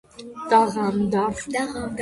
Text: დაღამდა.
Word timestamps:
დაღამდა. 0.53 1.23